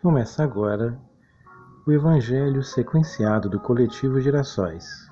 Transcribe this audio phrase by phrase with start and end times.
[0.00, 0.96] Começa agora
[1.84, 5.10] o Evangelho sequenciado do coletivo Gerações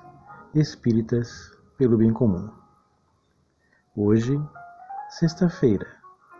[0.55, 2.49] Espíritas pelo Bem Comum.
[3.93, 4.41] Hoje,
[5.09, 5.85] sexta-feira,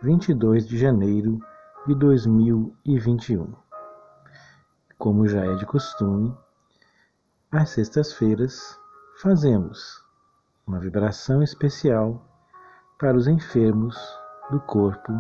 [0.02, 1.41] 22 de janeiro
[1.86, 3.54] de 2021.
[4.98, 6.34] Como já é de costume,
[7.52, 8.79] às sextas-feiras
[9.21, 10.01] fazemos
[10.65, 12.25] uma vibração especial
[12.98, 13.98] para os enfermos
[14.50, 15.11] do corpo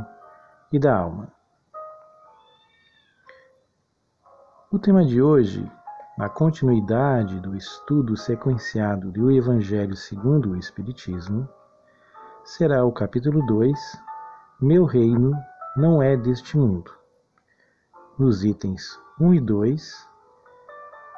[0.71, 1.36] e da alma.
[4.69, 5.65] O tema de hoje,
[6.17, 11.47] na continuidade do estudo sequenciado do Evangelho segundo o Espiritismo,
[12.43, 13.79] será o capítulo 2,
[14.59, 15.31] Meu Reino
[15.77, 16.91] não é deste mundo,
[18.19, 20.09] nos itens 1 e 2,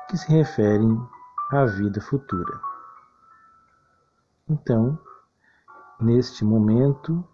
[0.10, 1.02] que se referem
[1.52, 2.62] à vida futura.
[4.48, 4.96] Então,
[6.00, 7.28] neste momento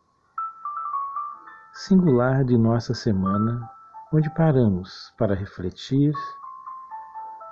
[1.74, 3.70] singular de nossa semana,
[4.14, 6.14] onde paramos para refletir,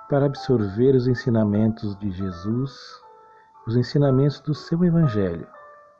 [0.08, 3.02] para absorver os ensinamentos de Jesus,
[3.66, 5.46] os ensinamentos do seu Evangelho,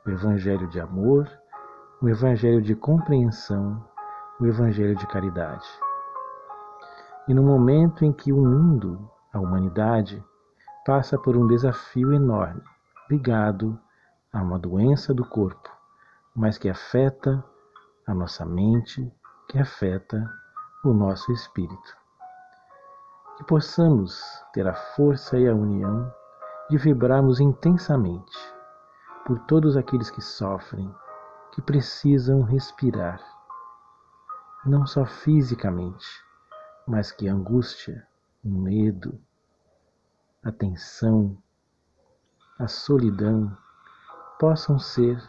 [0.05, 1.29] o Evangelho de amor,
[2.01, 3.85] o Evangelho de compreensão,
[4.39, 5.67] o Evangelho de caridade.
[7.27, 10.23] E no momento em que o mundo, a humanidade,
[10.85, 12.61] passa por um desafio enorme,
[13.09, 13.77] ligado
[14.31, 15.69] a uma doença do corpo,
[16.35, 17.43] mas que afeta
[18.07, 19.11] a nossa mente,
[19.49, 20.23] que afeta
[20.89, 21.97] o nosso espírito.
[23.37, 24.21] Que possamos
[24.53, 26.13] ter a força e a união
[26.69, 28.37] de vibrarmos intensamente
[29.25, 30.93] por todos aqueles que sofrem,
[31.51, 33.19] que precisam respirar,
[34.63, 36.07] não só fisicamente,
[36.87, 38.07] mas que a angústia,
[38.43, 39.19] o medo,
[40.43, 41.35] a tensão,
[42.59, 43.57] a solidão
[44.39, 45.19] possam ser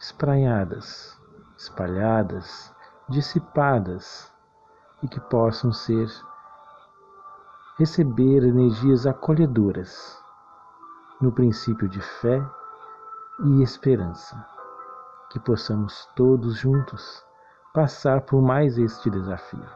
[0.00, 1.16] espraiadas,
[1.56, 2.74] espalhadas,
[3.08, 4.32] dissipadas
[5.02, 6.08] e que possam ser
[7.78, 10.20] receber energias acolhedoras
[11.20, 12.44] no princípio de fé
[13.44, 14.44] e esperança.
[15.30, 17.24] Que possamos todos juntos
[17.72, 19.68] passar por mais este desafio.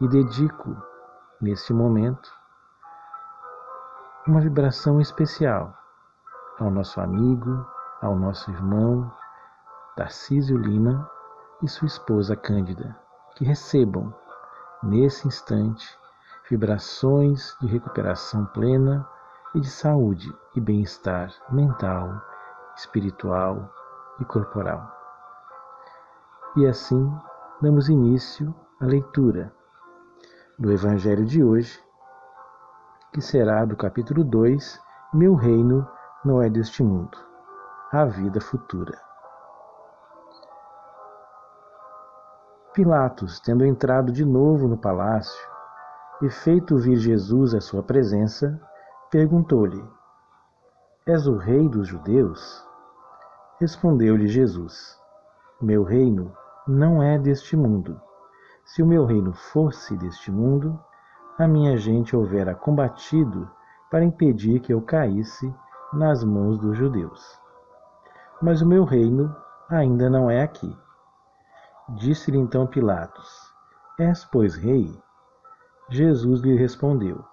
[0.00, 0.76] E dedico,
[1.40, 2.30] neste momento,
[4.26, 5.74] uma vibração especial
[6.58, 7.66] ao nosso amigo,
[8.02, 9.10] ao nosso irmão
[9.96, 11.10] Tarcísio Lima
[11.62, 12.98] e sua esposa Cândida
[13.34, 14.14] que recebam,
[14.82, 15.98] nesse instante,
[16.48, 19.08] vibrações de recuperação plena
[19.54, 22.20] e de saúde e bem-estar mental,
[22.76, 23.72] espiritual
[24.20, 24.90] e corporal.
[26.56, 27.12] E assim
[27.60, 29.52] damos início à leitura
[30.58, 31.82] do Evangelho de hoje,
[33.12, 34.80] que será do capítulo 2,
[35.14, 35.88] Meu reino
[36.24, 37.16] não é deste mundo,
[37.92, 39.09] a vida futura.
[42.72, 45.44] Pilatos, tendo entrado de novo no palácio
[46.22, 48.60] e feito vir Jesus à sua presença,
[49.10, 49.84] perguntou-lhe:
[51.04, 52.64] És o rei dos judeus?
[53.58, 54.96] Respondeu-lhe Jesus:
[55.60, 56.32] Meu reino
[56.64, 58.00] não é deste mundo.
[58.64, 60.78] Se o meu reino fosse deste mundo,
[61.36, 63.50] a minha gente houvera combatido
[63.90, 65.52] para impedir que eu caísse
[65.92, 67.36] nas mãos dos judeus.
[68.40, 69.34] Mas o meu reino
[69.68, 70.72] ainda não é aqui.
[71.96, 73.28] Disse-lhe então Pilatos:
[73.98, 74.96] És, pois, rei?
[75.88, 77.24] Jesus lhe respondeu: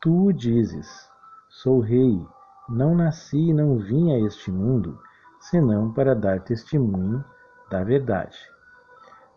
[0.00, 1.06] Tu dizes,
[1.50, 2.26] sou rei,
[2.66, 4.98] não nasci e não vim a este mundo,
[5.38, 7.22] senão para dar testemunho
[7.70, 8.38] da verdade.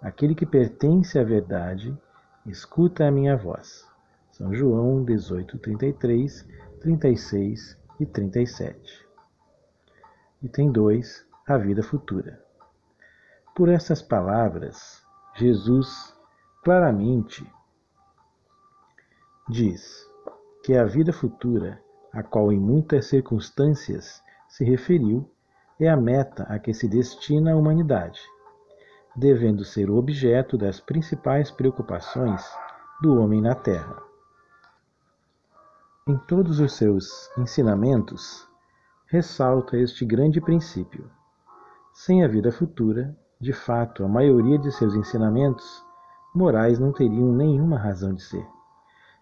[0.01, 1.95] Aquele que pertence à verdade,
[2.45, 3.85] escuta a minha voz.
[4.31, 6.47] São João 18, 33,
[6.79, 9.07] 36 e 37.
[10.41, 11.27] Item 2.
[11.47, 12.50] A vida futura.
[13.53, 16.17] Por essas palavras, Jesus
[16.63, 17.45] claramente
[19.49, 20.07] diz
[20.63, 21.81] que a vida futura,
[22.13, 25.29] a qual em muitas circunstâncias se referiu,
[25.77, 28.21] é a meta a que se destina a humanidade,
[29.15, 32.49] devendo ser o objeto das principais preocupações
[33.01, 34.01] do homem na Terra.
[36.07, 38.47] Em todos os seus ensinamentos,
[39.07, 41.11] ressalta este grande princípio.
[41.93, 45.83] Sem a vida futura, de fato, a maioria de seus ensinamentos
[46.33, 48.45] morais não teriam nenhuma razão de ser.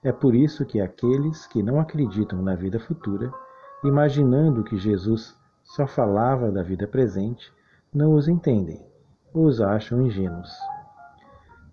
[0.03, 3.31] É por isso que aqueles que não acreditam na vida futura,
[3.81, 7.49] imaginando que Jesus só falava da vida presente,
[7.93, 8.85] não os entendem
[9.33, 10.51] ou os acham ingênuos.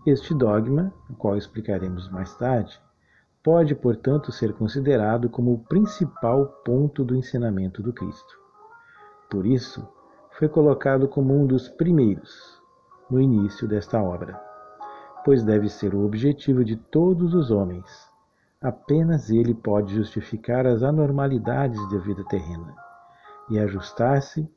[0.06, 2.80] Este dogma, o qual explicaremos mais tarde,
[3.42, 8.38] pode, portanto, ser considerado como o principal ponto do ensinamento do Cristo.
[9.28, 9.95] Por isso,
[10.38, 12.62] foi colocado como um dos primeiros
[13.10, 14.38] no início desta obra.
[15.24, 18.08] pois deve ser o objetivo de todos os homens.
[18.62, 22.76] Apenas ele pode justificar as anormalidades da vida terrena
[23.50, 24.48] e ajustar-se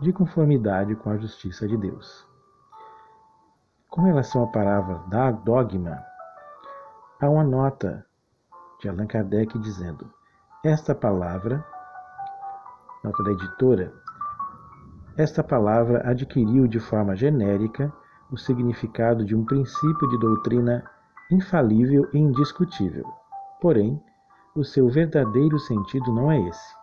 [0.00, 2.26] de conformidade com a justiça de Deus.
[3.88, 6.04] Com relação à palavra da dogma,
[7.20, 8.04] há uma nota
[8.80, 10.12] de Allan Kardec dizendo:
[10.64, 11.64] esta palavra,
[13.04, 13.92] nota da editora,
[15.16, 17.90] esta palavra adquiriu de forma genérica
[18.30, 20.84] o significado de um princípio de doutrina
[21.30, 23.06] infalível e indiscutível.
[23.60, 24.02] Porém,
[24.54, 26.74] o seu verdadeiro sentido não é esse.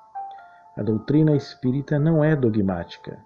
[0.76, 3.20] A doutrina espírita não é dogmática,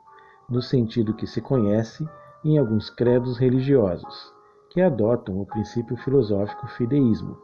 [0.49, 2.07] no sentido que se conhece
[2.43, 4.33] em alguns credos religiosos,
[4.69, 7.37] que adotam o princípio filosófico fideísmo,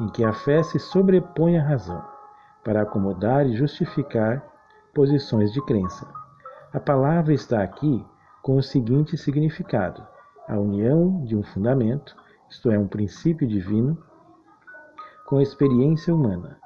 [0.00, 2.04] em que a fé se sobrepõe à razão,
[2.64, 4.44] para acomodar e justificar
[4.92, 6.06] posições de crença.
[6.70, 8.04] A palavra está aqui
[8.42, 10.06] com o seguinte significado:
[10.46, 12.14] a união de um fundamento,
[12.50, 13.96] isto é, um princípio divino,
[15.24, 16.58] com a experiência humana.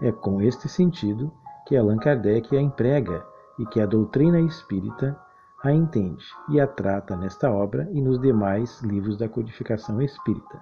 [0.00, 1.32] É com este sentido
[1.66, 3.26] que Allan Kardec a emprega
[3.58, 5.18] e que a doutrina espírita
[5.64, 10.60] a entende e a trata nesta obra e nos demais livros da codificação espírita.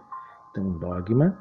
[0.51, 1.39] Então, dogma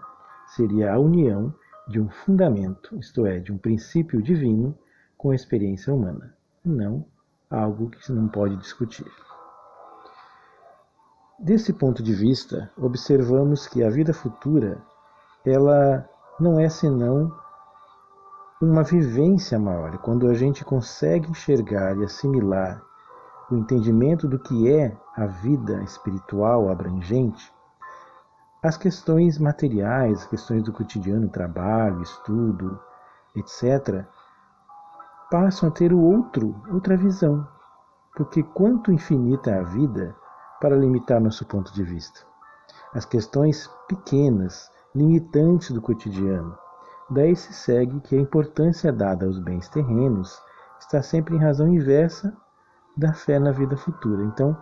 [0.48, 1.56] seria a união
[1.88, 4.78] de um fundamento, isto é, de um princípio divino
[5.18, 7.06] com a experiência humana, não
[7.50, 9.10] algo que se não pode discutir.
[11.40, 14.82] Desse ponto de vista, observamos que a vida futura
[15.46, 16.10] ela
[16.40, 17.32] não é senão
[18.62, 19.98] uma vivência maior.
[20.00, 22.82] Quando a gente consegue enxergar e assimilar
[23.50, 27.54] o entendimento do que é a vida espiritual abrangente,
[28.64, 32.80] as questões materiais, as questões do cotidiano, trabalho, estudo,
[33.36, 34.06] etc.,
[35.30, 37.48] passam a ter o outro, outra visão.
[38.16, 40.16] Porque quanto infinita é a vida,
[40.60, 42.22] para limitar nosso ponto de vista.
[42.94, 46.58] As questões pequenas, limitantes do cotidiano.
[47.10, 50.42] Daí se segue que a importância dada aos bens terrenos
[50.80, 52.36] está sempre em razão inversa
[52.96, 54.24] da fé na vida futura.
[54.24, 54.58] Então,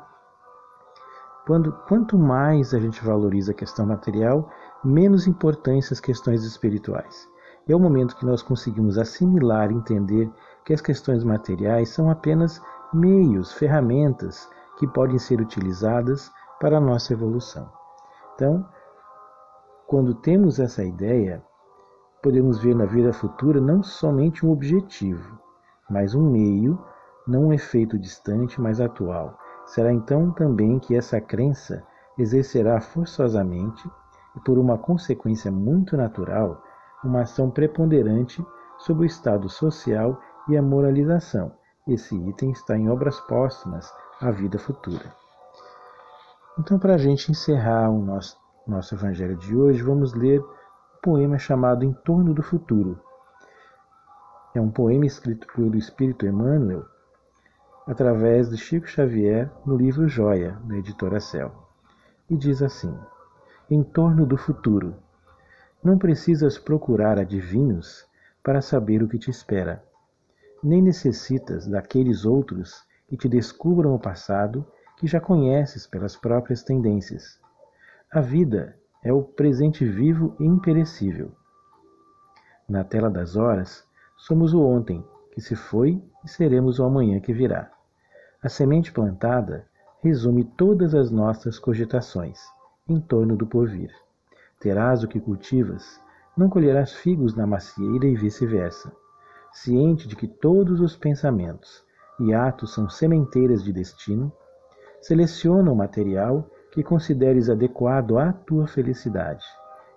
[1.48, 4.50] quando, quanto mais a gente valoriza a questão material,
[4.84, 7.28] menos importância as questões espirituais.
[7.68, 10.32] É o momento que nós conseguimos assimilar entender
[10.66, 17.14] que as questões materiais são apenas meios, ferramentas que podem ser utilizadas para a nossa
[17.14, 17.70] evolução.
[18.34, 18.68] Então,
[19.88, 21.44] quando temos essa ideia,
[22.22, 25.40] podemos ver na vida futura não somente um objetivo,
[25.90, 26.84] mas um meio,
[27.28, 29.38] não um efeito distante, mas atual.
[29.68, 31.84] Será então também que essa crença
[32.18, 33.90] exercerá forçosamente
[34.36, 36.62] e por uma consequência muito natural
[37.04, 38.46] uma ação preponderante
[38.80, 41.52] sobre o estado social e a moralização.
[41.88, 45.14] Esse item está em Obras Póstumas, a vida futura.
[46.58, 50.48] Então, para a gente encerrar o nosso, nosso evangelho de hoje, vamos ler um
[51.02, 53.00] poema chamado Em Torno do Futuro.
[54.54, 56.86] É um poema escrito pelo Espírito Emmanuel
[57.86, 61.52] através de Chico Xavier no livro Joia, da editora Cel.
[62.30, 62.98] E diz assim:
[63.70, 64.96] Em torno do futuro.
[65.84, 68.08] Não precisas procurar adivinhos
[68.44, 69.84] para saber o que te espera,
[70.64, 74.66] nem necessitas daqueles outros que te descubram o passado
[74.98, 77.40] que já conheces pelas próprias tendências.
[78.12, 81.32] A vida é o presente vivo e imperecível.
[82.68, 83.86] Na tela das horas,
[84.18, 87.70] somos o ontem que se foi e seremos o amanhã que virá.
[88.42, 89.68] A semente plantada
[90.02, 92.40] resume todas as nossas cogitações
[92.88, 93.92] em torno do porvir.
[94.60, 96.00] Terás o que cultivas,
[96.38, 98.92] não colherás figos na macieira e vice-versa.
[99.56, 101.82] Ciente de que todos os pensamentos,
[102.20, 104.30] e atos são sementeiras de destino,
[105.02, 109.46] seleciona o material que consideres adequado à tua felicidade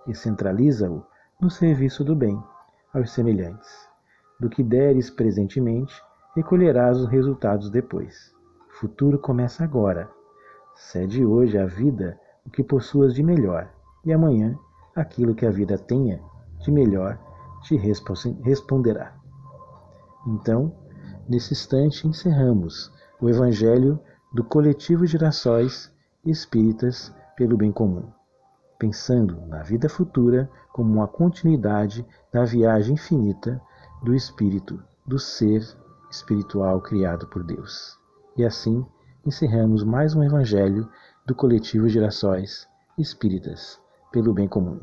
[0.06, 1.04] e centraliza-o
[1.40, 2.40] no serviço do bem
[2.94, 3.68] aos semelhantes.
[4.38, 5.92] Do que deres presentemente,
[6.36, 8.32] recolherás os resultados depois.
[8.70, 10.08] O futuro começa agora.
[10.76, 13.68] Cede hoje à vida o que possuas de melhor,
[14.04, 14.56] e amanhã
[14.94, 16.22] aquilo que a vida tenha
[16.60, 17.18] de melhor
[17.64, 19.17] te responderá.
[20.28, 20.72] Então,
[21.28, 24.00] Nesse instante, encerramos o Evangelho
[24.32, 25.94] do Coletivo Girassóis
[26.24, 28.10] Espíritas pelo Bem Comum,
[28.78, 33.60] pensando na vida futura como uma continuidade da viagem infinita
[34.02, 35.62] do Espírito, do ser
[36.10, 37.98] espiritual criado por Deus.
[38.34, 38.86] E assim
[39.26, 40.88] encerramos mais um Evangelho
[41.26, 42.66] do Coletivo Girassóis
[42.96, 43.78] Espíritas
[44.10, 44.80] pelo Bem Comum.